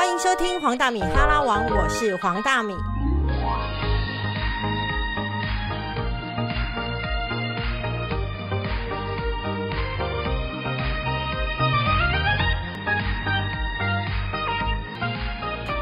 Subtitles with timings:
[0.00, 2.74] 欢迎收听黄大米哈拉王，我是黄大米。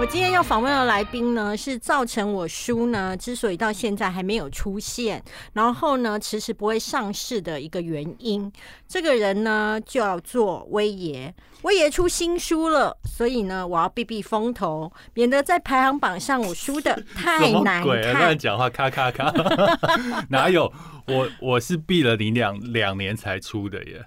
[0.01, 5.21] 我今天要访问的来宾呢，是造成我书呢之所以到现在还没有出现，
[5.55, 8.51] 然后呢迟迟不会上市的一个原因。
[8.87, 18.39] 这个人呢叫做威爷，威爷出新书了，所以呢我要避避风头，免得在排行榜上我输的 太难鬼乱。
[18.39, 19.33] 讲话，咔咔咔，
[20.31, 20.73] 哪有？
[21.09, 24.05] 我我是避了你两两年才出的耶。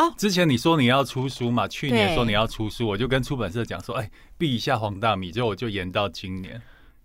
[0.00, 6.60] 哦之前你说你要出书嘛，去年说你要出书，我就跟出版社讲说，哎，避一下黄大米，结果我就延到今年。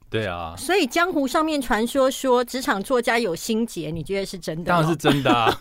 [0.10, 4.78] 对啊，所以江湖上面传说说职场作家有心结，你觉得是真的吗？
[4.78, 5.60] 当然是真的啊。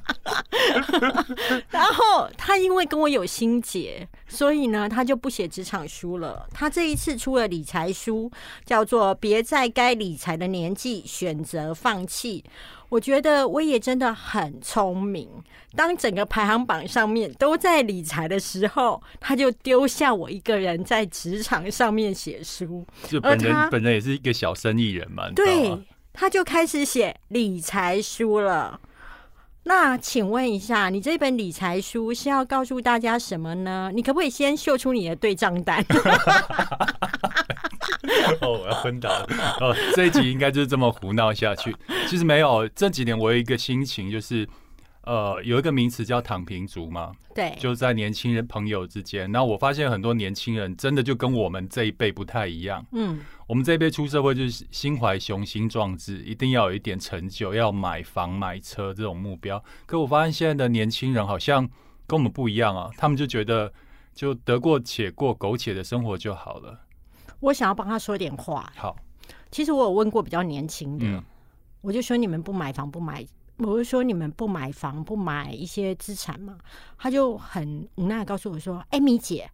[1.69, 6.47] 然后他因为跟我有心结，所以呢，他就不写职场书了。
[6.53, 8.31] 他这一次出了理财书，
[8.65, 12.43] 叫做《别在该理财的年纪选择放弃》。
[12.89, 15.29] 我觉得我也真的很聪明。
[15.77, 22.85] 当整个排行榜上面都在理财的时候，他就丢下我一个人在职场上面写书。
[23.07, 25.79] 就本人本人也是一个小生意人嘛，对？，
[26.11, 28.77] 他就开始写理财书了。
[29.63, 33.91] 那请问一下，你这本理财书是要告诉大家什么呢？
[33.93, 35.85] 你可不可以先秀出你的对账单？
[38.41, 39.27] 哦，我要昏倒了。
[39.59, 41.75] 哦，这一集应该就是这么胡闹下去。
[42.07, 44.47] 其实没有，这几年我有一个心情，就是
[45.03, 49.31] 呃，有一个名词叫“躺平族”嘛，对，就在年轻人朋友之间。
[49.31, 52.85] 然后我发现很多年轻人真的就跟我们这一辈不太一样。
[52.91, 59.63] 嗯，我们这一辈出社会就是心怀雄心壮志，一定要有一点成就，要买房买车这种目标。
[59.87, 61.67] 可我发现现在的年轻人好像
[62.05, 63.73] 跟我们不一样啊，他们就觉得
[64.13, 66.79] 就得过且过，苟且的生活就好了。
[67.39, 68.71] 我想要帮他说点话。
[68.75, 68.95] 好，
[69.49, 71.23] 其实我有问过比较年轻的，嗯。
[71.81, 73.25] 我就说你们不买房不买，
[73.61, 76.57] 我就说你们不买房不买一些资产嘛，
[76.97, 79.49] 他就很无奈地告诉我说：“哎、米姐，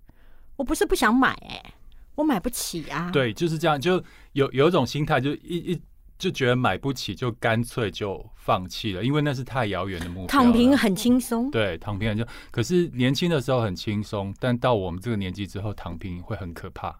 [0.56, 1.74] 我不是不想买、哎，
[2.16, 4.02] 我买不起啊。”对，就是这样，就
[4.32, 5.82] 有有一种心态，就一一
[6.18, 10.28] 就觉得买不起，就干脆就放弃了，因为那是太遥远的目标。
[10.28, 11.52] 躺平很轻松。
[11.52, 16.98] 对，躺平很就，可是年轻的时候很轻松，但到我们这个年纪之后，躺平会很可怕。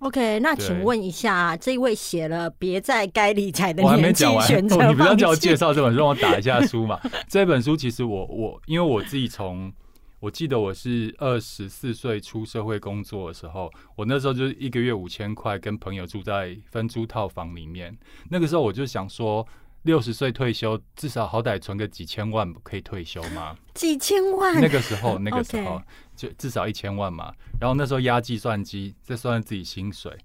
[0.00, 7.00] OK，那请问一下，这位写了“别在该理财的我还没年纪讲完，选择哦 你不要叫我介绍这本书，让我打一下书嘛。
[7.28, 9.72] 这本书其实我我因为我自己从
[10.20, 17.96] 我记得我是二十四岁出社会工作的时候，我那时候就是一个月五千块，跟朋友住在分租套房里面。
[18.28, 19.46] 那个时候我就想说，
[19.82, 23.56] 六十岁退休，至少好歹存个几千万可以退休吗？
[23.72, 24.60] 几千万？
[24.60, 25.80] 那个时候，那个时候
[26.16, 27.32] 就至少一千万嘛。
[27.60, 30.16] 然后那时候压计算机，再算算自己薪水，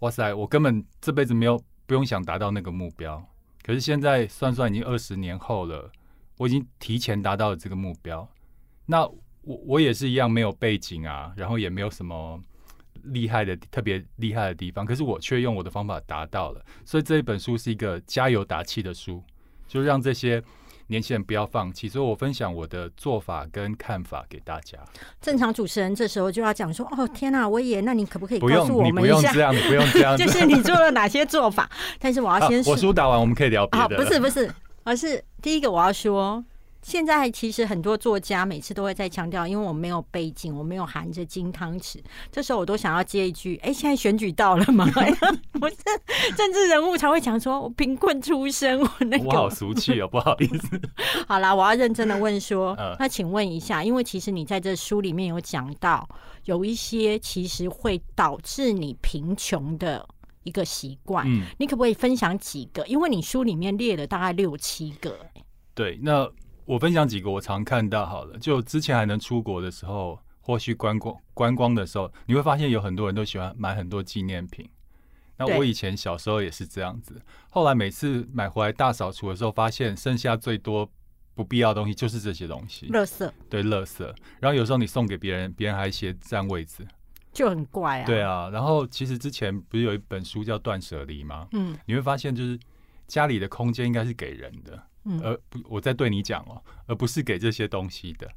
[0.00, 3.26] 哇塞，我根本这辈子没有不用想达到那个目标。
[3.62, 5.90] 可是现在算算已经二十年后了，
[6.36, 8.26] 我已经提前达到了这个目标。
[8.86, 9.04] 那
[9.42, 12.40] 我我也是一样没有背景啊，然后也没有什么
[13.02, 16.64] 厉害的特别厉害的地方，可是我却用我的方法达到了。
[16.84, 19.22] 所以这一本书是一个加油打气的书，
[19.66, 20.42] 就让这些
[20.88, 21.88] 年轻人不要放弃。
[21.88, 24.76] 所以我分享我的做法跟看法给大家。
[25.20, 30.16] 正常主持人这时候就要讲说：“哦，天哪、威爷，那你可不可以告诉我们一下不用这，样， 你不用这样。
[30.16, 33.96] 就是你做了哪些做法？”但是我要先说，我书打完，我们可以聊别啊，的。
[33.96, 34.52] 不是不是，
[34.84, 36.44] 而是第一个我要说，
[36.88, 41.98] 现在其实很多作家每次都会在强调，因为我没有背景，我没有含着金汤匙，
[42.32, 44.86] 这时候我都想要接一句：哎、现在选举到了吗？
[45.60, 45.76] 我是
[46.34, 49.50] 政治人物才会讲说，我贫困出身，我那我好。
[49.50, 50.80] 俗气哦，不好意思。
[51.28, 56.08] 好啦，我要认真的问说 嗯，那请问一下，因为其实你在这书里面有讲到，
[56.44, 60.08] 有一些其实会导致你贫穷的
[60.44, 62.86] 一个习惯，嗯，你可不可以分享几个？
[62.86, 65.18] 因为你书里面列了大概六七个、
[65.74, 65.98] 对。
[66.02, 66.26] 那
[66.68, 74.68] 我分享几个我常看到好了，就之前还能出国的时候，或许观光观光的时候，你会发现有很多人都喜欢买很多纪念品。
[75.38, 80.86] 那我以前小时候也是这样子，后来每次买回来大扫除的时候，发现剩下最多
[81.34, 84.04] 不必要的东西就是这些东西，垃圾对，垃圾。
[84.38, 86.86] 然后有时候你送给别人，别人还嫌占位置，
[87.32, 88.04] 就很怪啊。
[88.04, 88.50] 对，啊。
[88.52, 91.48] 然后其实之前不是有一本书叫《断舍离》吗？
[91.52, 92.60] 嗯你会发现，就是
[93.06, 95.20] 家里的空间应该是给人的，嗯。
[95.22, 98.28] 而不我在对你讲哦，而不是给这些东西的。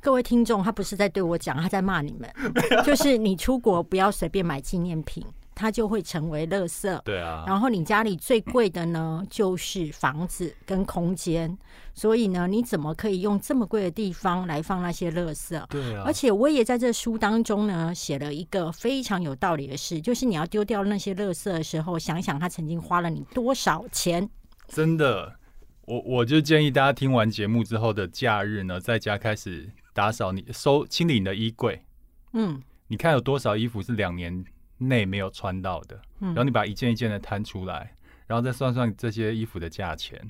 [0.00, 2.28] 各位听众，他不是在对我讲，他在骂你们。
[2.84, 5.24] 就是你出国不要随便买纪念品，
[5.54, 7.00] 它就会成为垃圾。
[7.02, 11.56] 对啊，然后你家里最贵的呢，就是房子跟空间，
[11.94, 15.64] 所以呢，你怎么可以用这么贵的地方来放那些垃圾？
[15.68, 24.28] 对啊，而且我也在这书当中呢，写了一个非常有道理的事，就是你要丢掉那些垃圾的时候，想想他曾经花了你多少钱。
[24.66, 25.38] 真的，
[25.86, 31.84] 我我就建议大家听完节目之后的假日呢，在家开始打扫你收清理你的衣柜，
[32.32, 32.62] 嗯。
[32.88, 34.44] 你看有多少衣服是两年
[34.76, 36.28] 内没有穿到的，嗯。
[36.28, 37.96] 然后嗯，你把一件一件的摊出来，
[38.26, 40.20] 然后再算算这些衣服的价钱，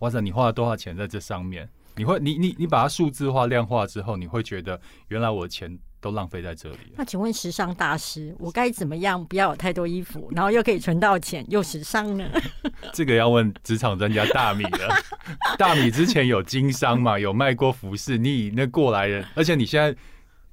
[0.00, 1.68] 哇塞，你花了多少钱在这上面？
[1.96, 6.92] 你会你你你把它数字化、量化之后，你会觉得原来我的钱都浪费在这里了。
[6.96, 12.24] 那请问时尚大师，我该怎么样不要有太多衣服，然后又可以存到钱，又时尚呢？
[12.92, 14.96] 这个要问职场专家大米了。
[15.58, 19.94] 大米之前有经商嘛，有卖过服饰，你以那过来人，而且你现在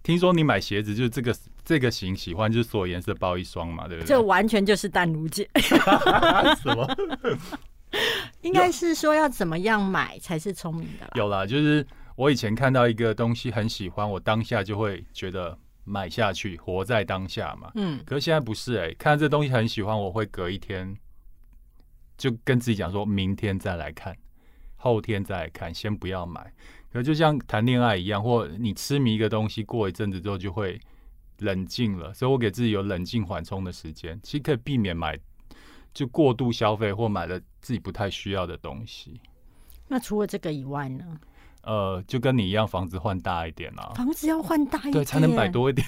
[0.04, 4.26] 听说你买鞋子就是这个这个型喜欢，就是所有颜色包一双嘛，对不对这对？
[4.26, 5.50] 完全就是淡如姐，
[6.62, 6.88] 什么？
[8.42, 11.12] 应该是说要怎么样买才是聪明的啦。
[11.16, 11.86] 有啦，就是
[12.18, 17.72] 我以前看到一个东西很喜欢，我当下就会觉得买下去，活在当下嘛。
[17.76, 20.98] 嗯，可是现在不是哎、看到这东西很喜欢，我会隔一天
[22.18, 24.18] 就跟自己讲说，明天再来看，
[24.78, 26.52] 后天再来看，先不要买。
[26.92, 30.82] 可就像谈恋爱一样，或你痴迷一个东西，过一阵子之后就会
[31.38, 32.12] 冷静了。
[32.16, 35.16] 所以我给自己有冷静缓冲的时间，其实可以避免买
[35.94, 39.22] 就过度消费或买了自己不太需要的东西。
[39.88, 41.20] 那除了这个以外呢？
[41.68, 45.86] 呃，就跟你一样，房子换大一点啊，房子要换大一点，对，才能摆多一点。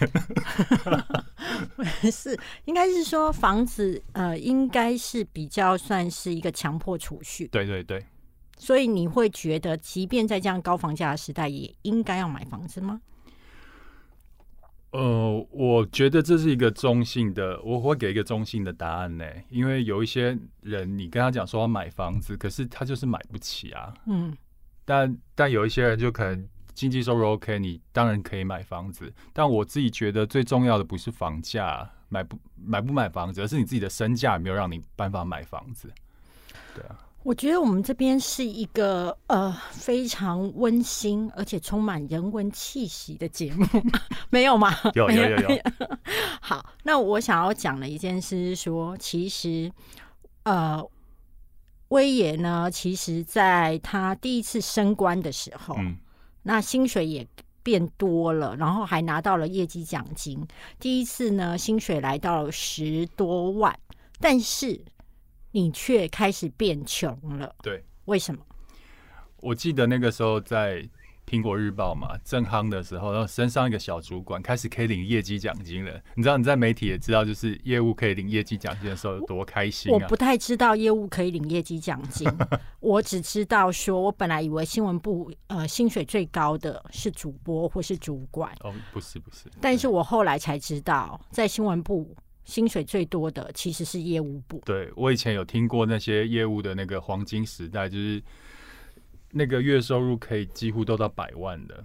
[2.11, 8.05] 是，应该是说房子呃，应该是比较算是一个强迫储蓄，对对对，
[8.57, 12.99] 所以你会觉得，即便在这样高房价的时代，也应该要买房子吗？
[14.91, 19.25] 呃，我觉得这是一个中性的，我会给一个中性的答案呢。
[19.49, 23.93] 因为有一些人，你跟他讲说要买房子，可是他就是买不起啊。
[24.07, 24.35] 嗯，
[24.89, 29.13] 但但有一些人就可能经济收入 OK，你当然可以买房子。
[29.31, 35.87] 但我自己觉得最重要的不是房价买不买不买房子，而是你自己的身价有没有让你办法买房子。
[36.73, 43.63] 对啊，我觉得我们这边是一个呃非常温馨而且充满人文气息的节目，
[44.31, 44.73] 没有吗？
[44.95, 45.49] 有有有有。
[46.41, 49.71] 好，那我想要讲的一件事是说，其实
[50.43, 50.83] 呃，
[51.89, 55.97] 威爷呢，其实在他第一次升官的时候，嗯，
[56.43, 57.27] 那薪水也
[57.61, 60.47] 变多了，然后还拿到了业绩奖金。
[60.79, 63.77] 第一次呢，薪水来到了十多万，
[64.19, 64.79] 但是
[65.51, 67.83] 你却开始变穷了，对。
[68.05, 68.41] 为什么？
[69.41, 70.87] 我记得那个时候在
[71.29, 76.01] 苹果日报嘛，正夯的时候，然后升上一个小主管，开始可以领业绩奖金了。
[76.15, 80.15] 你知道你在媒体也知道，就是业务可以领业绩奖金的时候有多开心啊我不！
[80.15, 82.27] 太知道业务可以领业绩奖金，
[82.79, 94.59] 我只知道说，我本来以为新闻部呃薪水最高的是主播或是主管，哦，不是不是，但是我后来才知道，在新闻部薪水最多的其实是业务部。
[94.65, 98.21] 对我以前有听过那些业务的那个黄金时代，就是
[99.31, 101.83] 那个月收入可以几乎都到百万的，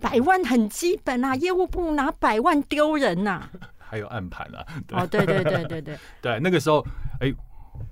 [0.00, 3.48] 百万很基本啊，业务部拿百万丢人呐、
[3.78, 4.64] 还有暗盘啊。
[4.86, 5.26] 对哦，对。
[5.26, 6.84] 对对对对， 对，那个时候，
[7.20, 7.32] 哎、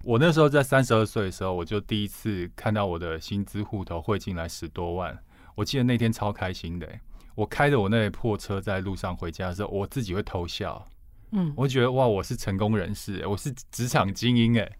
[0.04, 5.18] 我那时候在三十二岁的时候，我就第一次看到我的薪资户头汇进来十多万。
[5.54, 7.00] 我记得那天超开心的、欸
[7.34, 10.86] 我开着我那破车在路上回家的时候，我自己会偷笑，
[11.30, 14.70] 嗯，我觉得哇，我是成功人士、欸我是职场精英哎、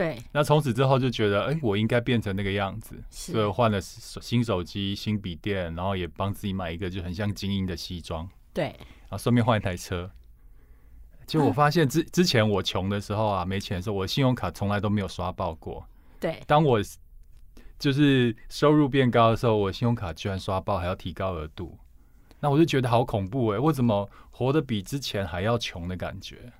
[0.00, 10.10] 对，那从此之后就觉得，哎、我应该变成那个样子，所以我换了新手机、新笔电，然后也帮自己买一个就很像精英的西装，对，然后顺便换一台车。
[11.26, 15.86] 结果我发现之之前我穷的时候啊，没钱的时候，我信用卡从来都没有刷爆过。
[16.18, 16.80] 对，当我
[17.78, 21.78] 就是收入变高的时候，我信用卡居然刷爆，还要提高额度，
[22.40, 26.50] 那我就觉得好恐怖哎、我怎么活得比之前还要穷的感觉？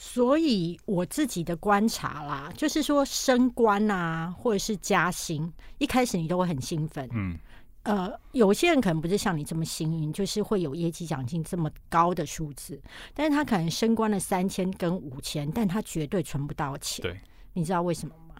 [0.00, 7.08] 所以我自己的观察啦，就是说升官啊，或者是加薪，一开始你都会很兴奋。
[7.12, 7.36] 嗯，
[7.82, 12.80] 呃，有些人可能不是像你这么幸运，就是会有业绩奖金这么高的数字，
[13.12, 17.02] 但是他可能升官了三千跟五千，但他绝对存不到钱。
[17.02, 17.20] 对，
[17.52, 18.36] 你知道为什么吗？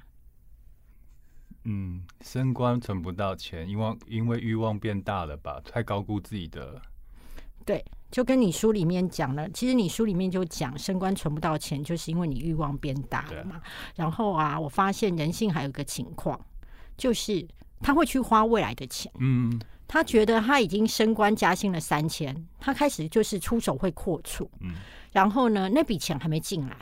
[1.64, 5.60] 嗯，升官存不到钱，因为因为欲望变大了吧？
[5.64, 6.80] 太高估自己的，
[7.66, 13.60] 对，就跟你书里面讲了，其实你书里面就讲升官存不到钱，就是因为你欲望变大了嘛。
[13.94, 16.40] 然后啊，我发现人性还有一个情况，
[16.96, 17.46] 就是
[17.80, 24.72] 他会去花未来的钱，嗯，他觉得他已经升官加薪了三千，他开始就是出手会阔绰，嗯，
[25.12, 26.76] 然后呢，那笔钱还没进来，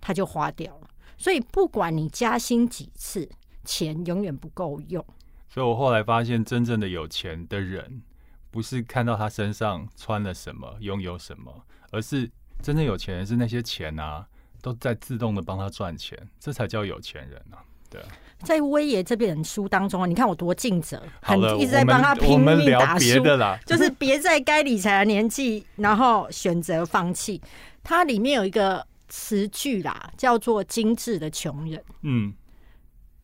[0.00, 0.88] 他就花掉了。
[1.18, 3.28] 所以不管你加薪几次，
[3.64, 5.04] 钱永远不够用。
[5.48, 8.02] 所以我后来发现，真正的有钱的人，
[8.50, 11.52] 不是看到他身上穿了什么、拥有什么，
[11.90, 12.28] 而是
[12.62, 14.26] 真正有钱人是那些钱啊，
[14.62, 17.62] 都在自动的帮他赚钱，这才叫有钱人啊。
[17.90, 18.08] 对啊，
[18.40, 23.58] 在威爷这本书当中啊，你看我多尽责，很一直在帮他拼命打书，的啦。
[23.64, 27.40] 就是别在该理财的年纪，然后选择放弃。
[27.82, 31.82] 它里面有一个词句啦，叫做“精致的穷人”。
[32.02, 32.34] 嗯，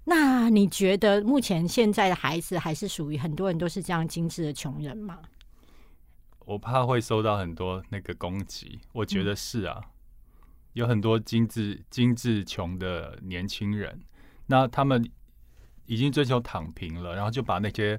[0.05, 5.19] 那你觉得目前现在的孩子还是属于很多人都是这样精致的穷人吗？
[6.45, 9.81] 我怕会收到很多那个攻击，我觉得是啊，
[10.75, 13.99] 有很多精致精致穷的年轻人，
[14.47, 15.11] 那他们
[15.87, 17.99] 已经追求躺平了，然后就把那些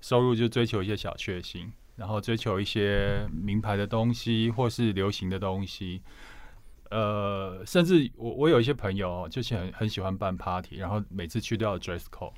[0.00, 6.00] 收入就追求一些小确幸，然后追求一些名牌的东西或是流行的东西。
[6.90, 12.32] 呃，甚至我我有一些朋友哦就是很很喜欢办 party，然后每次去都要 dress code，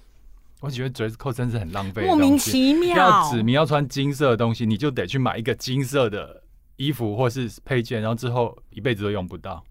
[0.61, 2.38] 我觉得 dress code 真是很浪费莫名。
[2.38, 6.43] 其妙要，指明要穿金色的东西，你就得去买一个金色的
[6.76, 9.62] 衣服或是配件，然后之后一辈子都用不到。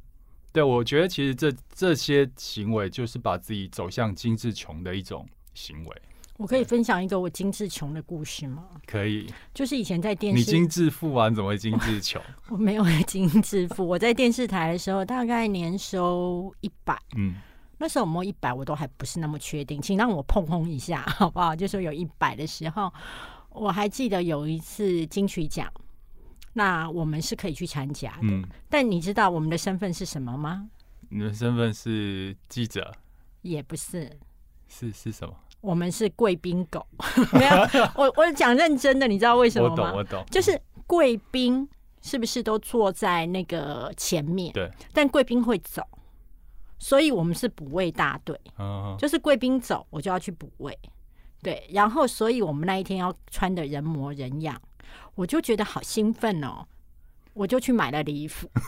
[0.51, 6.01] 对我觉得其实这这些行为就是把自己走向精致穷的一种行为。
[6.38, 8.65] 我可以分享一个我精致穷的故事吗？
[8.86, 12.22] 可以，就是以前在电视，你精致富啊，你怎么会精致穷？
[12.50, 17.36] 我没有 精致富，我在电视台的时候大概年收一百，嗯，
[17.77, 21.56] 那时候有没有一百我都还不是那么确定，请让我碰碰一下好不好？
[21.56, 22.92] 就说有一百的时候，
[23.50, 25.72] 我还记得有一次金曲奖，
[26.51, 30.70] 那我们是可以去参加的，嗯，但你知道我们的身份是什么吗？
[31.08, 32.92] 你的身份是记者，
[33.42, 34.12] 也不是，
[34.68, 35.34] 是是什么？
[35.65, 36.86] 我们是贵宾狗。
[37.34, 39.93] 没有，我我讲认真的，你知道为什么我懂，吗？
[39.95, 41.67] 我懂，就是贵宾
[42.01, 44.53] 是不是都坐在那个前面？
[44.53, 45.81] 对，但贵宾会走，
[46.77, 50.77] 所以我们是补位大队，嗯，就是贵宾走，我就要去补位。
[51.41, 54.60] 对，然后所以我们那一天要穿的人模人样，
[55.15, 56.65] 我就觉得好兴奋哦，
[57.36, 58.50] 我就去买了礼服。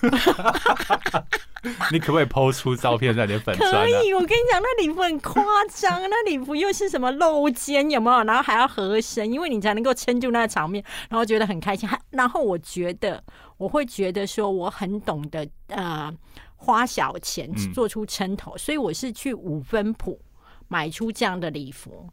[1.91, 3.81] 你可不可以抛出照片在你的粉砖啊？
[3.81, 5.43] 可以，我跟你讲，那礼服很夸
[5.73, 8.23] 张，那礼服又是什么露肩，有没有？
[8.23, 11.89] 然后还要合身，因为你才能够撑住那个场面，然后觉得很开心。
[11.89, 13.23] 还然后我觉得，
[13.57, 16.13] 我会觉得说我很懂得呃
[16.55, 20.21] 花小钱嗯做出撑头，所以我是去五分铺
[20.67, 22.07] 买出这样的礼服，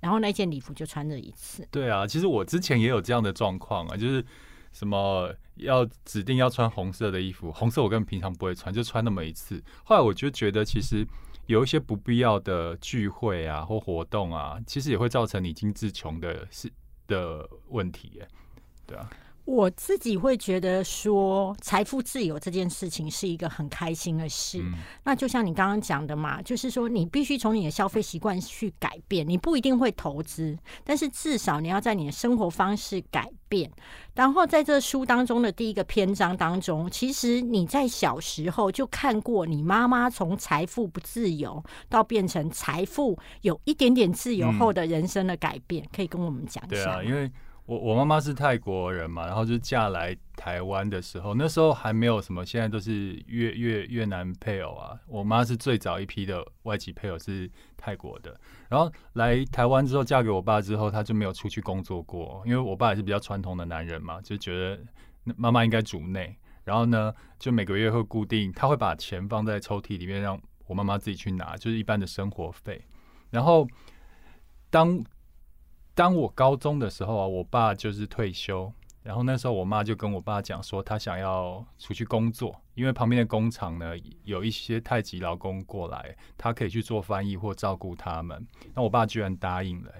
[0.00, 1.66] 然后那件礼服就穿了一次。
[1.70, 4.24] 对啊，其实我之前也有这样的状况啊，就是
[4.76, 9.62] 什么要指定要穿红色的衣服，红色我根本平常不会穿，就穿那么一次。
[9.84, 11.06] 后来我就觉得，其实
[11.46, 16.70] 有一些不必要的聚会啊或活动啊，其实也会造成你精致穷的是
[17.06, 18.28] 的问题耶。
[18.86, 19.08] 对啊，
[19.46, 24.58] 我自己会觉得说，财富自由这件事情是一个很开心的事。
[24.60, 24.74] 嗯，
[25.04, 33.70] 那就像你刚刚讲的嘛，就是说你必须从你的消费习惯去改变，你不一定会投资，但是至少你要在你的生活方式改变。
[34.14, 47.04] 然后在这书当中的第一个篇章当中，其实你在小时候就看过你妈妈从财富不自由到变成财富有一点点自由后的人生的改变，可以跟我们讲一对啊，下。
[47.04, 47.30] 因为
[47.66, 54.96] 我我妈妈是泰国人嘛，然后就嫁来台湾的时候，那时候还没有什么，现在都是越越越南配偶啊。
[55.08, 64.80] 我妈是最早一批的外籍配偶是泰国的，然后来台湾之后嫁给我爸之后，她就没有出去工作过，因为我爸也是比较传统的男人嘛，就觉得
[65.36, 72.80] 妈妈应该主内，然后呢，就每个月会固定，他会把钱放在抽屉里面，让我妈妈自己去拿，就是一般的生活费，
[73.30, 73.66] 然后
[74.70, 75.02] 当
[75.96, 78.70] 当我高中的时候啊，我爸就是退休，
[79.02, 88.46] 然后那时候我妈就跟我爸讲说，她想要出去工作，因为旁边的工厂呢有一些太极劳工过来，她可以去做翻译或照顾他们。
[88.74, 89.90] 那我爸居然答应了、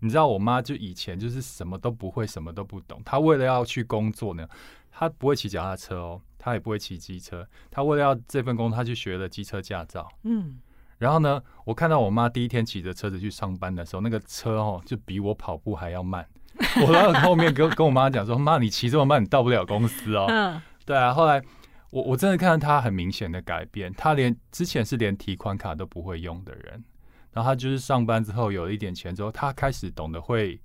[0.00, 3.00] 你知道我妈就以前就是什么都不会，什么都不懂。
[3.02, 4.46] 她为了要去工作呢，
[4.90, 7.48] 她不会骑脚踏车哦，她也不会骑机车。
[7.70, 10.06] 她为了要这份工作，她去学了机车驾照。
[10.24, 10.58] 嗯，
[11.00, 16.24] 然后呢，我看到我妈第一天骑着车子去上班的时候，那个车哦，就比我跑步还要慢。
[16.86, 20.26] 我到后面跟跟我妈讲说：“妈，你骑这么慢，你到不了公司哦。
[20.30, 21.42] 嗯，”对啊，后来
[21.90, 26.84] 我我真的看到她很明显的改变，她连之前是连提款卡都不会用的人，
[27.32, 30.60] 然后她就是上班之后有了一点钱之后，她开始懂得会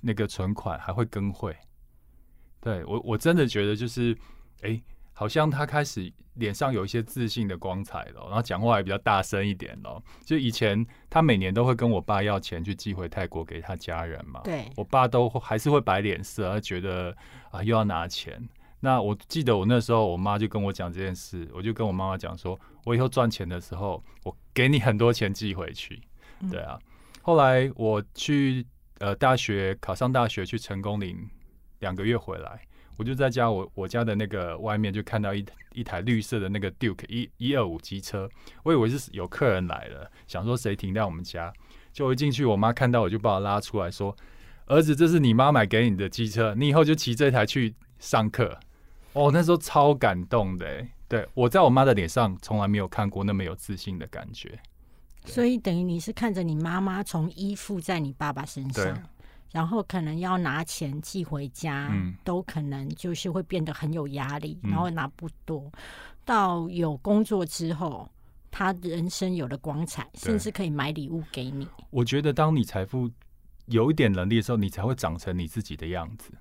[0.00, 1.56] 那个存款，还会跟会。
[2.60, 4.16] 对我我真的觉得就是，
[4.60, 4.80] 哎，
[5.22, 10.02] 好好像他开始脸上有一些自信的光彩了，然后讲话也比较大声一点了。
[10.24, 17.16] 就以前他每年都会跟我爸要钱去寄回泰国给他家人嘛，对我爸都还是会摆脸色，他觉得
[17.52, 18.48] 啊又要拿钱。
[18.80, 26.02] 那我记得我那时候我妈就跟我讲这件事，我就跟我妈妈讲说，我以后赚钱的时候，我给你很多钱寄回去。
[26.40, 26.76] 嗯 对啊，
[27.22, 28.66] 后来我去
[28.98, 31.16] 呃大学考上大学去成功岭
[31.78, 32.60] 两个月回来，
[32.96, 38.28] 我就在家我我家的那个外面就看到一一台绿色的那个 Duke 一一二五机车，
[38.62, 41.52] 我以为是有客人来了，想说谁停在我们家，
[41.92, 44.16] 就一进去我妈看到我就把我拉出来说，
[44.66, 48.58] 儿子这是你妈买给你的机车，你以后就骑这台去上课。
[49.14, 54.58] 哦，那时候超感动的欸，对我在我妈的脸上从来没有看过那么有自信的感觉。
[55.24, 59.02] 所以等于你是看着你妈妈从依附在你爸爸身上，
[59.52, 65.70] 然后可能要拿钱寄回家，嗯都可能就是会变得很有压力，嗯然后拿不多。
[66.24, 68.10] 到有工作之后，
[68.50, 71.66] 他人生有了光彩，甚至可以买礼物给你。
[71.90, 73.10] 我觉得当你财富
[73.66, 76.32] 有一点能力的时候，你才会长成你自己的样子。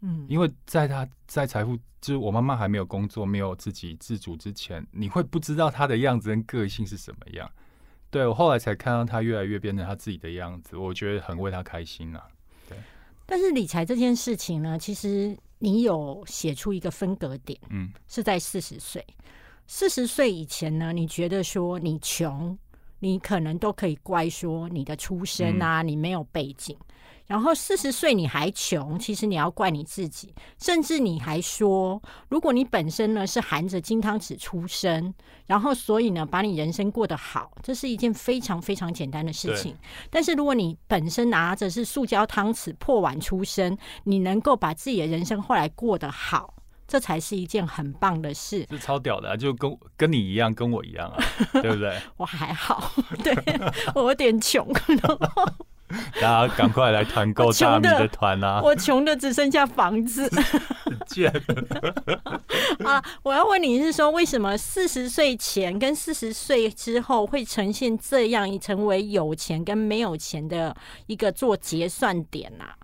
[0.00, 7.50] 嗯，因为在他在财富，就是我妈妈还没有工作、没有自己自主之前，你会不知道她的样子跟个性是什么样。
[8.10, 12.22] 对我后来才看到她越来越变成她自己的样子，我觉得很为她开心啊。
[13.26, 19.04] 但是理财这件事情呢，其实你有写出一个分隔点，嗯，是在四十岁。
[19.66, 22.56] 四十岁以前呢，你觉得说你穷，
[23.00, 26.76] 你可能都可以怪说你的出身啊，你没有背景。
[27.26, 35.12] 然后四十岁你还穷，其实你要怪你自己，甚至你还说，如果你本身呢是含着金汤匙出生，
[35.46, 39.76] 然后所以呢把你人生过得好，这是一件非常非常简单的事情。
[40.10, 46.54] 但是如果你本身拿着是塑胶汤匙破碗出生，你能够把自己的人生后来过得好，
[46.86, 48.64] 这才是一件很棒的事。
[48.70, 51.18] 是超屌的、啊，就跟跟你一样，跟我一样啊，
[51.60, 51.98] 对不对？
[52.16, 52.92] 我还好，
[53.24, 53.34] 对
[53.96, 55.44] 我有点穷，然后
[56.20, 58.60] 大家赶快来团购他们的大米的团啊！
[58.62, 60.28] 我穷的只剩下房子
[61.06, 61.32] 贱，
[62.84, 63.02] 啊！
[63.22, 70.76] 我要问你是说，为什么四十岁前跟四十岁之后会呈现这样成为有钱跟没有钱的
[71.06, 72.74] 一个做结算点啊？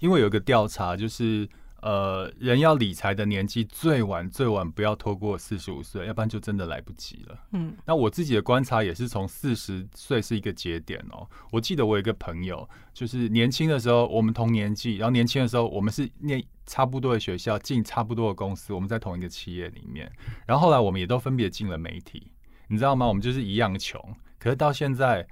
[0.00, 1.48] 因为有个调查，就是
[1.86, 7.38] 呃，人要理财的年纪最晚最晚不要拖过四十五岁，要不然就真的来不及了。
[7.52, 11.30] 嗯，那我自己的观察也是从四十岁是一个节点哦。
[11.52, 20.10] 我记得我有一个朋友，就是年轻的时候我们同年纪，然后年轻的时候我们是念差不多的学校，进差不多的公司，我们在同一个企业里面，
[20.44, 22.32] 然后后来我们也都分别进了媒体，
[22.66, 23.06] 你知道吗？
[23.06, 24.02] 我们就是一样穷，
[24.40, 25.24] 可是到现在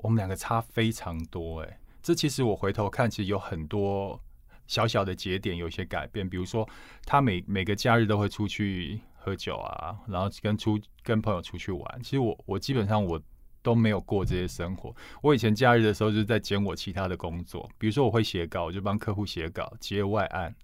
[0.00, 4.20] 我们两个差非常多哎、这其实我回头看，其实有很多
[4.66, 6.68] 小小的节点有一些改变，比如说
[7.04, 12.02] 他每每个假日都会出去喝酒啊，然后跟出跟朋友出去玩。
[12.02, 13.20] 其实我我基本上我
[13.62, 14.94] 都没有过这些生活。
[15.22, 20.54] 我以前假日的时候就是在兼我其他的工作，比如说我会写稿，我就帮客户写稿，接外案，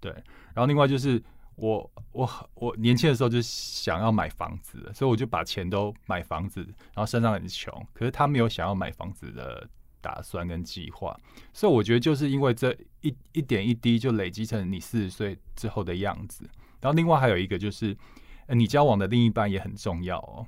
[0.00, 0.10] 对。
[0.54, 1.22] 然后另外就是
[1.54, 9.68] 我我我年轻的时候就想要买房子，所以我就把钱都买房子，然后身上很穷，可是他没有想要买房子的
[10.00, 11.18] 打算跟计划，
[11.52, 16.44] 所以我觉得就是因为这一一点一滴就累积成你四十岁之后的样子。
[16.80, 17.96] 然后另外还有一个就是，
[18.46, 20.46] 呃你交往的另一半也很重要哦。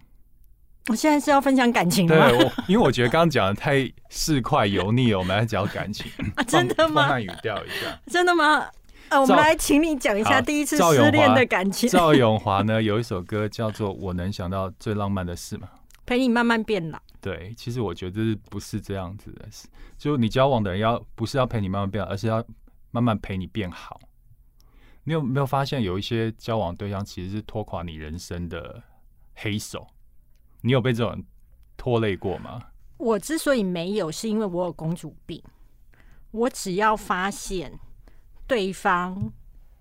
[0.89, 2.17] 我现在是要分享感情吗？
[2.17, 6.11] 我，因为我觉得刚刚讲的太市侩油腻了，我们来讲感情。
[6.37, 6.95] 啊，真的吗？
[6.95, 8.01] 放放慢语调一下。
[8.07, 8.67] 真的吗？
[9.11, 15.69] 呃，我们来请你讲一下第一次失恋的感情，赵永华呢有一首歌叫做《我能想到最浪漫的事》嘛。
[16.07, 17.01] 陪你慢慢变老。
[17.21, 19.49] 对，其实我觉得不是这样子的？
[19.51, 22.45] 是就你交往的人要不是要陪你慢慢变好，而是要
[22.91, 24.01] 慢慢陪你变好。
[25.05, 28.83] 你有没有发现有一些交往对象其实是拖垮你人生的
[29.35, 29.87] 黑手？
[30.61, 31.25] 你有被这种
[31.77, 32.63] 拖累过吗？
[32.99, 35.43] 我之所以没有，是因为我有公主病。
[36.31, 37.73] 我只要发现
[38.47, 39.33] 对方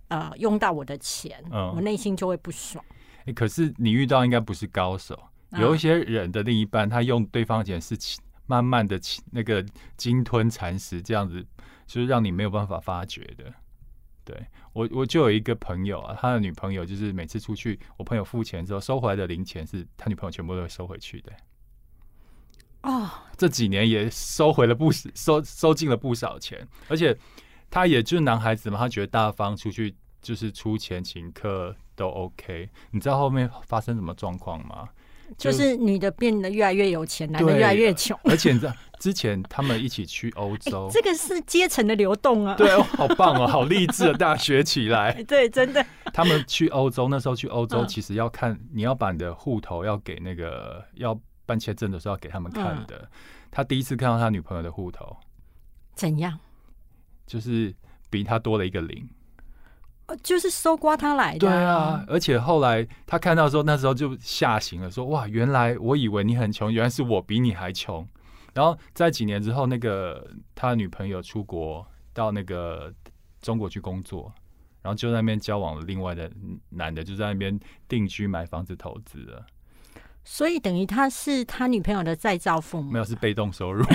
[0.08, 2.84] 呃用到我的钱，嗯我内心就会不爽。
[3.26, 9.00] 诶可是你遇到应该不是高手，啊有一些人的另一半，他用对方的钱是起慢慢的
[9.32, 9.66] 那个
[9.98, 11.46] 鲸吞蚕食，这样子
[11.88, 13.52] 就是让你没有办法发觉的。
[14.24, 21.32] 对我，我就有一个朋友啊，他的女朋友就是每次出去，我朋友付钱之后收回来的零钱是他女朋友全部都会收回去的。
[22.84, 27.18] 哦，这几年也收回了不少，收收进了不少钱，而且
[27.72, 32.70] 他也就是男孩子嘛，他觉得大方出去就是出钱请客都 OK。
[32.92, 34.88] 你知道后面发生什么状况吗？
[35.38, 38.18] 就是女的变得越来越有钱，男的越来越穷。
[38.24, 42.56] 而且你知道，之前他们一起去欧 洲，这个是阶层的流动啊！
[42.56, 44.14] 对哦，好棒哦，好励志啊！
[44.14, 45.22] 大家学起来。
[45.24, 45.86] 对，真的。
[46.14, 52.98] 他们去欧洲那时候去欧洲，嗯其实要看你要把你的户头要给那个要办签证的时候要给他们看的。
[52.98, 53.08] 嗯
[53.52, 55.18] 他第一次看到他女朋友的户头，
[55.96, 56.38] 怎样？
[57.26, 57.74] 就是
[58.08, 59.10] 比他多了一个零。
[60.10, 68.06] 呃就是搜刮他来的、对啊，，而且后来他看到的时候，那时候就吓醒了，说：“哇，原来我以为你很穷，原来是我比你还穷。”
[68.56, 72.92] 然后在几年之后，那个他女朋友出国到那个
[73.40, 74.34] 中国去工作，
[74.82, 76.30] 然后就在那边交往了另外的
[76.70, 79.46] 男的，就在那边定居买房子投资了，
[80.24, 82.98] 所以等于他是他女朋友的再造父母没。
[82.98, 83.86] 有是被动收入。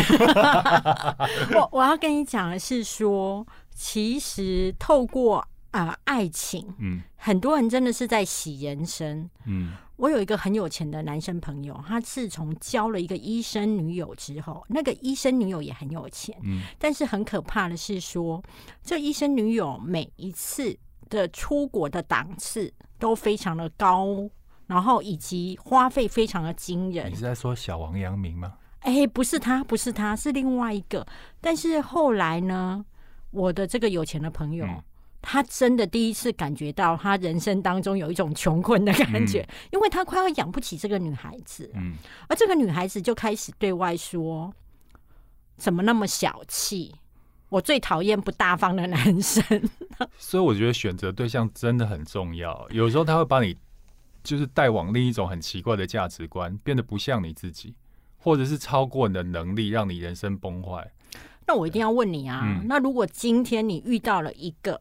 [1.54, 9.28] 我我要跟你讲的是说，其实透过呃爱情，嗯很多人真的是在洗人生。
[9.44, 18.42] 嗯我有一个很有钱的男生朋友，他自从交了一个医生女友之后，那个医生女友也很有钱，嗯但是很可怕的是说，
[18.82, 20.76] 这医生女友每一次
[21.08, 24.28] 的出国的档次都非常的高，
[24.66, 27.14] 然后以及花费非常的惊人你。
[27.14, 28.54] 是在说小王阳明吗？
[28.80, 31.06] 哎，不是他，不是他，是另外一个。
[31.40, 32.84] 但是后来呢，
[33.30, 34.82] 我的这个有钱的朋友，嗯
[35.26, 41.94] 他真的第一次感觉到他人生当中有一种穷困的感觉，因为他快要养不起这个女孩子，嗯
[42.28, 44.52] 而这个女孩子就开始对外说
[45.56, 46.94] ：“怎么那么小气？
[47.48, 49.42] 我最讨厌不大方的男生。
[50.18, 52.68] 所以我觉得选择对象真的很重要。
[52.70, 53.56] 有时候他会把你
[54.22, 57.74] 就是带往另一种很奇怪的价值观，变得不像你自己，
[58.18, 60.92] 或者是超过你的能力，让你人生崩坏。”
[61.46, 64.80] 那我一定要问你啊，嗯那如果今天你遇到了一个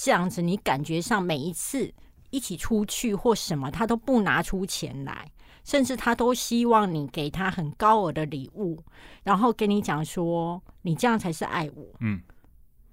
[0.00, 1.92] 这样子，你感觉上每一次
[2.30, 5.28] 一起出去或什么，他都不拿出钱来，
[5.64, 8.80] 甚至他都希望你给他很高额的礼物，
[9.24, 11.84] 然后跟你讲说你这样才是爱我。
[11.98, 12.20] 嗯，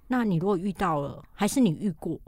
[0.07, 2.19] 那你如果遇到了，还是你遇过，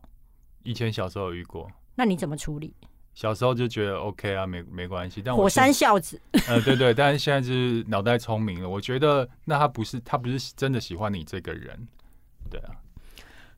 [0.61, 2.71] 以前小时候有遇过，那你怎么处理？
[3.15, 5.23] 小时候就觉得 OK 啊，没没关系。
[5.25, 11.87] 但我火山孝子，呃，对对，但是现在就是脑袋聪明了，我觉得那他不是他不是真的喜欢你这个人，
[12.47, 12.75] 对啊，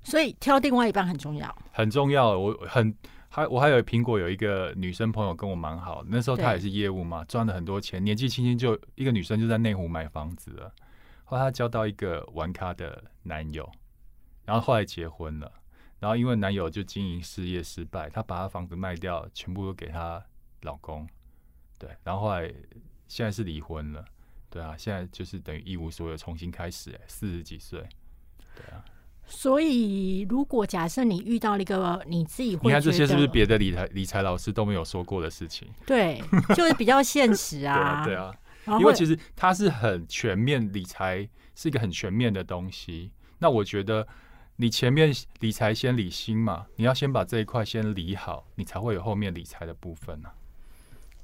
[0.04, 1.56] 所以挑另外一半很重要。
[1.72, 2.38] 很重要。
[2.38, 2.96] 我很
[3.28, 10.74] 还我还有苹果有一个女生朋友跟我蛮好，那时候她也是业务嘛，赚了很多钱，年纪轻轻就一个女生就在内湖买房子了。
[11.26, 13.72] 后来她交到一个玩咖的男友，
[14.46, 15.52] 然后后来结婚了，
[16.00, 20.26] 然后因为男友就经营事业失败，她把她房子卖掉，全部都给她
[20.64, 21.08] 老公，
[21.78, 22.52] 对，然后后来
[23.08, 24.04] 现在是离婚了，
[24.50, 27.88] 对啊，现在就是等于一无所有，重新开始、哎，四十几岁，
[28.56, 28.84] 对啊。
[29.30, 35.68] 所以，如果假设你遇到了一个你自己会你看这些是不是别的理财理财老师都没有说过的事情？
[35.86, 36.22] 对，
[36.56, 38.06] 就是比较现实 对啊啊，。
[38.06, 38.34] 对啊，
[38.80, 43.12] 因为其实它是很全面，理财是一个很全面的东西。
[43.38, 44.06] 那我觉得
[44.58, 50.34] 你前面理财先理心嘛，你要先把这一块先理好，你才会有后面理财的部分啊。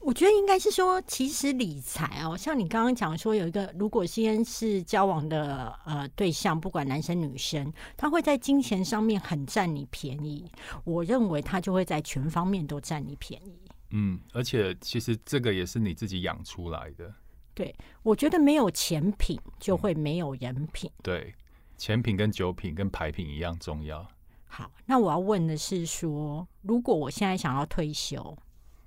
[0.05, 10.45] 我觉得应该是说，其实理财哦，像你刚刚讲说，有一个如果先是交往的呃对象，不管男生女生，他会在金钱上面很占你便宜，
[10.83, 13.59] 我认为他就会在全方面都占你便宜。
[13.89, 17.11] 嗯，而且其实这个也是你自己养出来的，
[17.55, 20.87] 对我觉得没有钱品就会没有人品。
[21.01, 21.33] 对，
[21.77, 24.07] 钱品跟酒品跟牌品一样重要。
[24.45, 28.37] 好，那我要问的是说，如果我现在想要退休，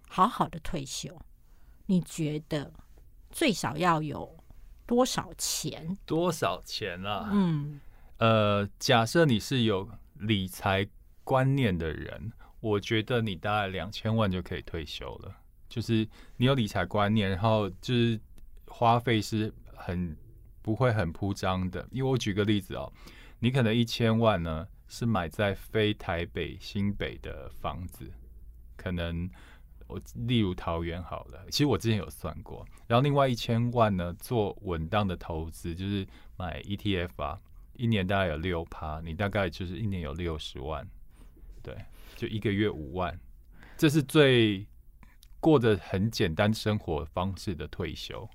[0.08, 1.20] 好好的退休，
[1.86, 2.72] 你觉得
[3.30, 4.36] 最少要有
[4.86, 5.96] 多少钱？
[6.06, 7.28] 多少钱啊？
[7.32, 7.80] 嗯，
[8.18, 10.86] 呃，假设你是有理财
[11.24, 15.36] 观念的人，我觉得你大概两千万就可以退休了。
[15.68, 18.18] 就是你有理财观念，然后就是
[18.66, 20.16] 花费是很
[20.62, 21.86] 不会很铺张的。
[21.90, 22.90] 因为我举个例子哦，
[23.38, 28.10] 你可能一千万呢是买在非台北、新北的房子，
[28.76, 29.28] 可能
[29.88, 37.40] 我例如桃园好了，其实我之前有算过，然后另外一千万呢做稳当的投资，就是买 ETF 啊，
[37.74, 40.86] 一年大概有六趴，你大概就是一年有六十万，
[41.62, 41.74] 对，
[42.16, 43.18] 就一个月五万，
[43.76, 44.66] 这是最
[45.40, 48.28] 过着很简单生活方式的退休。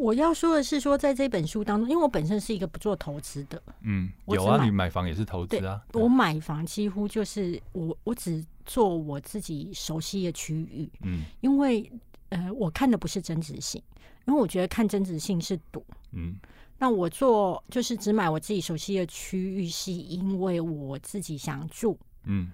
[0.00, 11.92] 我要说的是说，在这本书当中，因为我本身是一个不做投资的，嗯，有啊，你买房也是投资啊，我买房几乎就是我我只做我自己熟悉的区域，嗯因为
[12.30, 13.82] 呃，我看的不是增值性，
[14.26, 15.84] 因为我觉得看增值性是赌。
[16.12, 16.36] 嗯
[16.78, 21.98] 那我做就是只买我自己熟悉的区域，是因为我自己想住。
[22.24, 22.50] 嗯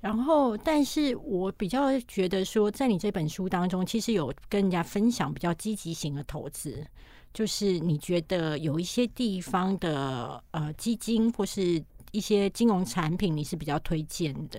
[0.00, 6.86] 然后，但是我比较觉得说，在你这本书当中，其实有跟人家分享比较积极型的投资，
[7.34, 11.82] 就是你觉得有一些地方的呃基金或是
[12.12, 14.58] 一些金融产品，你是比较推荐的。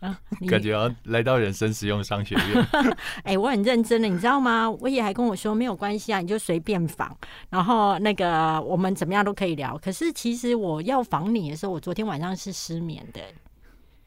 [0.00, 2.68] 啊，感觉要来到人生实用商学院。
[3.22, 4.68] 哎、我很认真的，你知道吗？
[4.68, 7.16] 我也还跟我说没有关系啊，你就随便访，
[7.50, 9.78] 然后那个我们怎么样都可以聊。
[9.78, 13.20] 可是其实我要访你的时候，我昨天晚上是失眠的。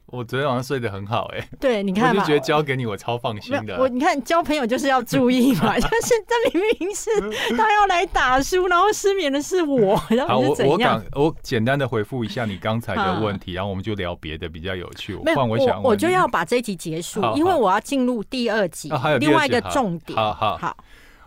[0.06, 3.88] 我昨天晚上睡得很好、哎，对，你看我，就觉得交给你我超放心的我。
[3.88, 7.10] 你看交朋友就是要注意嘛， 就是这明明是
[7.56, 11.24] 他要来打书，然后失眠的是我， 然，后我我是怎样刚？
[11.24, 15.14] 我简单的回复一下你刚才的问题，然后我们就聊别的比较有趣。
[15.24, 20.16] 没有，换我想问我就要把这一集结束好，因为我要进入第二集，另外一个重点。
[20.16, 20.76] 好好好，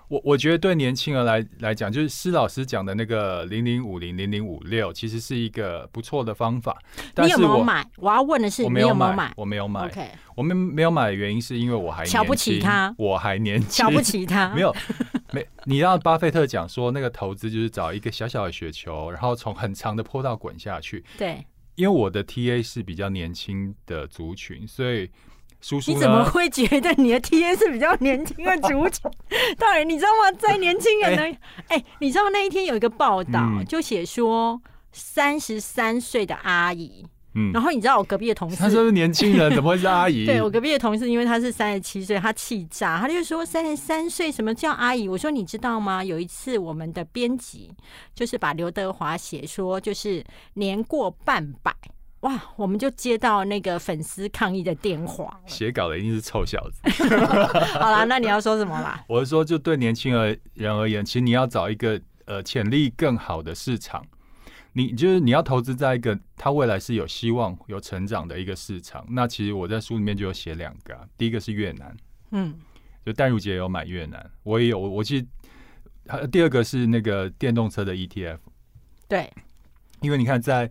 [0.10, 6.78] 我我觉得对年轻人来来讲，就是施老师讲的那个零零五零零零五六，其实是一个不错的方法。
[7.14, 7.88] 但你有是我没有买？
[7.98, 9.86] 我要问的是，你我没有没有买，我没有买。
[9.86, 14.50] ？OK，我们没有买的原因是因为我还瞧不年轻起他我还年轻，瞧不起他。
[14.58, 14.76] 没有，
[15.32, 21.06] 没，你让巴菲特讲说，那个投资就是找一个小小的雪球，然后从很长的坡道滚下去。
[21.20, 21.46] 对，
[21.76, 25.08] 因为我的 TA 是比较年轻的族群，所以
[25.62, 29.12] 叔叔你怎么，会觉得你的 TA 是比较年轻的族群？
[29.60, 30.38] 当然，你知道吗？
[30.40, 38.86] 在年轻人的，哎、你知道那一天有一个报道，嗯就写说三十三岁的阿姨，嗯，然后你知道我隔壁的同他是不。
[38.86, 39.54] 是年轻人？
[39.54, 40.26] 怎么会是阿姨？
[40.28, 45.10] 对我隔壁的同事，因为他是三十七岁，他气炸，他就说三十三岁什么叫阿姨？
[45.10, 46.02] 我说你知道吗？
[46.04, 47.70] 有一次我们的编辑
[48.16, 51.72] 就是把刘德华写说就是年过半百，
[52.22, 55.42] 哇，我们就接到那个粉丝抗议的电话了。
[55.46, 56.82] 写稿的一定是臭小子。
[57.80, 59.02] 好啦，那你要说什么啦？
[59.08, 60.14] 我是说，就对年轻
[60.56, 64.06] 人而言，其实你要找一个呃潜力更好的市场，
[64.74, 69.06] 你就是你要投资在一个它未来是有希望有成长的一个市场。
[69.10, 71.96] 那其实我在书里面就有写两个啊、第一个是越南，
[72.32, 72.54] 嗯，
[73.06, 75.26] 就淡如姐有买越南，我也有，我我其实
[76.28, 78.40] 第二个是那个电动车的 ETF，
[79.08, 79.32] 对，
[80.02, 80.70] 因为你看在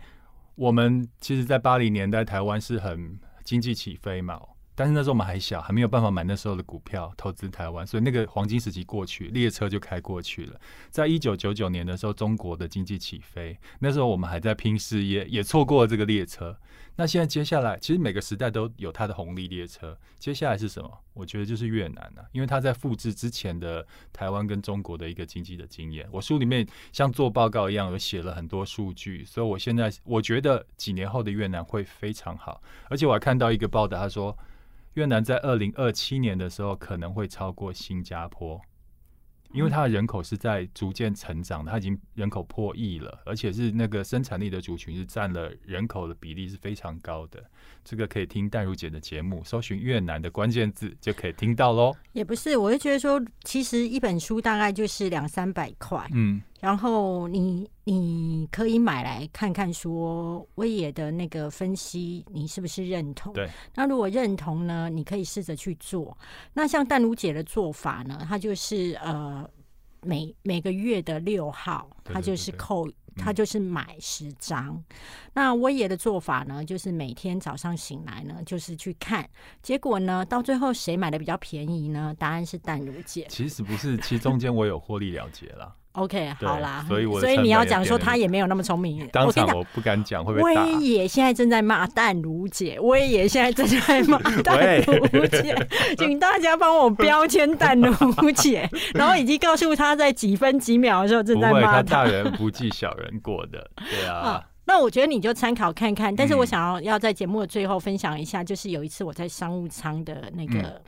[0.58, 4.40] 我们其实，在八零年代台湾是很经济起飞嘛。
[4.78, 10.60] 但是那时候我们还小，还没有办法买那时候的股票投资台湾，所以那个黄金时期过去，列车就开过去了。
[10.88, 16.56] 在一九九九年的时候，中国的经济起飞，那时候我们还在拼事业，也错过了这个列车。
[16.94, 19.98] 那现在接下来，其实每个时代都有它的红利列车。
[20.16, 20.88] 接下来是什么？
[21.12, 26.08] 我觉得就是越南了、因为它在复制之前的台湾跟中国的一个经济的经验。
[26.12, 32.62] 我书里面像做报告一样，有写了很多数据，所以我现在我觉得几年后的越南会非常好。
[32.88, 34.36] 而且我还看到一个报道，他说
[34.98, 38.60] 越南在二零二七年的时候可能会超过新加坡。
[39.52, 47.42] 因为它的人口是在逐渐成长的，它已经人口破亿了，而且是那个生产力的族群是占了人口的比例是非常高的。
[47.82, 51.96] 这个可以听淡如姐的节目，搜寻越南的关键字就可以听到喽。
[52.12, 63.32] 也不是，我就觉得说，其实一本书大概就是两三百块，嗯，然后你你可以买来看看，说威爷的那个分析，你是不是认同？
[63.32, 63.48] 对。
[63.74, 66.16] 那如果认同呢，你可以试着去做。
[66.52, 69.48] 那像淡如姐的做法呢，她就是呃
[70.02, 72.88] 每每个月的六号，她就是扣。
[73.20, 74.80] 她就是买十张，
[75.34, 79.28] 那威爷的做法呢，就是每天早上醒来呢，就是去看，
[79.60, 82.14] 结果呢，到最后谁买的比较便宜呢？
[82.16, 83.26] 答案是淡如姐。
[83.28, 85.74] 其实不是，其实中间我有获利了结啦。
[85.98, 89.06] OK，好啦，所以我所以你要讲说他也没有那么聪明。
[89.12, 90.64] 当场我不敢讲，会被打。
[90.64, 95.54] 威爷现在正在骂淡如姐，威爷现在正在骂 淡如姐，
[95.96, 104.44] 请大家帮我标签淡如姐，然后以及告诉他在几分几秒的时候正，在骂他大人不计小人过的，对啊 啊。
[104.66, 110.80] 那我觉得你就参考看看，但是我嗯想要要在节目的最后分享一下，就是有一次我在商务舱的那个嗯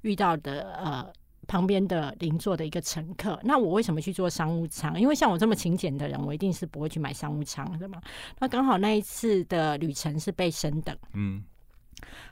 [0.00, 1.06] 遇到的呃
[1.48, 3.36] 旁边的邻座的一个乘客。
[3.42, 5.00] 那我为什么去做商务舱？
[5.00, 8.00] 因为像我这么勤俭的人，我一定是不会去买商务舱的嘛。
[8.38, 10.96] 那刚好那一次的旅程是被升等。
[11.14, 11.42] 嗯，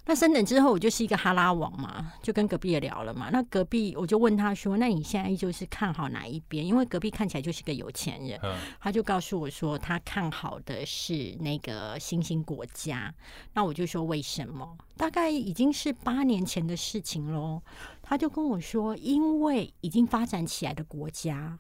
[0.09, 3.29] 那升等之后，我就是一个哈拉王嘛，就跟隔壁也聊了嘛。
[3.33, 13.13] 那隔壁我就问他说：“那你现在就是看好哪一边？”因为隔壁看起来就是个有钱人，嗯他就告诉我说他看好的是那个新兴国家。
[13.53, 14.79] 那我就说为什么？
[14.97, 17.61] 大概已经是八年前的事情喽。
[18.01, 21.59] 他就跟我说，因为已经发展起来的国家，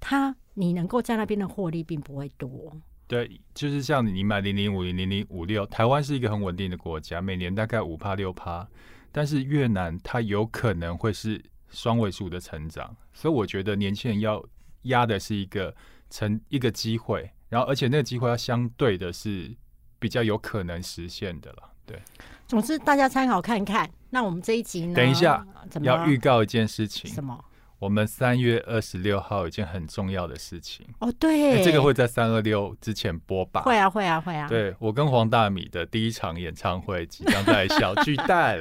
[0.00, 2.72] 他你能够在那边的获利并不会多。
[3.06, 8.66] 对，就是像你买零零五零零零五六，台湾是一个很稳定的国家，每年大概五趴六趴，
[9.12, 14.44] 但是越南它有可能会是双位数的成长，所以我觉得年轻人要
[14.82, 15.74] 压的是一个
[16.10, 19.54] 成一个机会，然后而且那个机会要相对的是
[19.98, 22.00] 比较有可能实现的了，对。
[22.46, 23.90] 总之大家参考看看。
[24.10, 24.94] 那我们这一集呢？
[24.94, 27.10] 等一下，怎么要预告一件事情？
[27.10, 27.44] 什么？
[27.78, 33.60] 我们三月二十六号有一件很重要的事情哦，对，这个会在三二六之前播吧？
[33.62, 34.48] 会啊，会啊，会啊。
[34.48, 38.58] 对我跟黄大米的第一场演唱会即将在小巨蛋，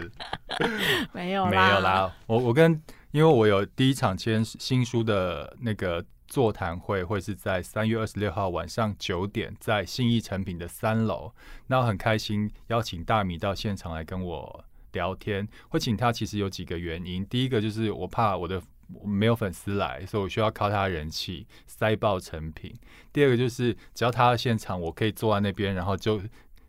[1.13, 2.13] 没有没有啦。
[2.27, 11.31] 我我跟因为我有第一场签新书的那个座谈会，会是在三月二十六号晚上九点，在信义成品的三楼。
[11.67, 18.61] 那我很开心邀请大米到现场来跟我聊天，会请他其实有几个原因，第一个就是我怕我的。
[19.03, 22.73] 没有粉丝来，所以我需要靠他人气塞爆成品。
[23.11, 26.21] 第二个就是，只要他到现场，我可以坐在那边，然后就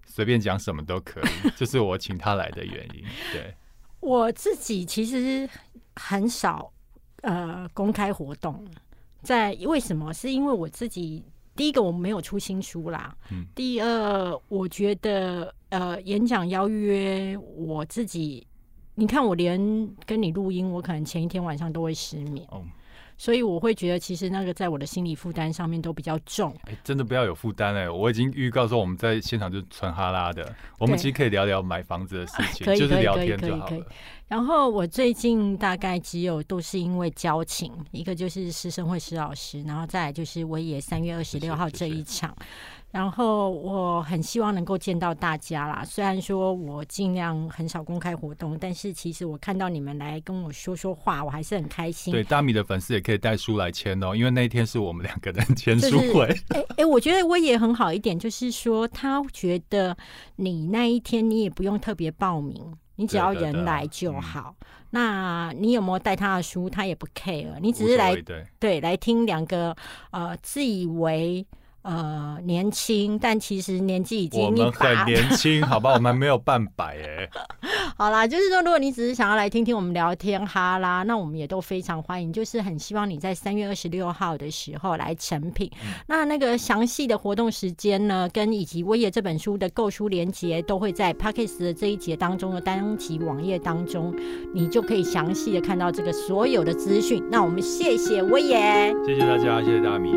[0.06, 3.04] 随便讲什么都可以， 这是我请他来的原因。
[3.32, 3.54] 对，
[4.00, 5.48] 我自己其实
[5.96, 6.72] 很少
[7.22, 8.66] 呃公开活动，
[9.22, 10.12] 在为什么？
[10.14, 11.24] 是因为我自己
[11.54, 18.46] 第一个我没有出新书啦，嗯，第二我觉得呃演讲邀约我自己。
[18.98, 19.60] 你看，我连
[20.06, 22.46] 跟你录音，我可能前一天晚上都会失眠，
[23.18, 26.50] 所以我会觉得，其实那个在我的心理负担上面都比较重。
[26.64, 27.90] 哎真的不要有负担哎！
[27.90, 33.86] 我已经预告说，我们在现场就纯哈拉的，我们其实可以聊聊买房子的事情，就是聊天就好了。
[34.28, 42.34] 然后我最近大概只有都是因为交情，一个就是师生会石老师，然后再来就是我也三月二十六号这一场。
[42.96, 45.84] 然后我很希望能够见到大家啦。
[45.84, 52.10] 虽然说我尽量很少公开活动，但是其实我看到你们来跟我说说话，我还是很开心。
[52.10, 56.24] 对，大米的粉丝也可以带书来签哦，因为那一天是我们两个人签书会。
[56.48, 59.94] 哎哎，我觉得我也很好一点，就是说他觉得
[60.36, 64.56] 你那一天你也不用特别报名，你只要人来就好。
[64.88, 68.16] 那你有没有带他的书，他也不 care，你只是来
[68.58, 69.76] 对来听两个
[70.12, 71.46] 呃自以为。
[71.86, 75.92] 呃，年轻，但其实年纪已经我们很年轻， 好吧？
[75.92, 77.28] 我们没有半百哎。
[77.96, 82.32] 好啦，就是说，如果你只是想要来听听我们聊天哈啦，那我们也都非常欢迎。
[82.32, 85.70] 就是很希望你在三月二十六号的时候来成品。
[86.08, 94.12] 那那个详细的活动时间呢，跟以及威爷这本书的购书链接，都会在 p a c k e s 的这一节当中的单集网页当中，
[94.52, 97.22] 你就可以详细的看到这个所有的资讯。
[97.30, 100.10] 那我们谢谢威爷，谢谢大家，谢谢大米。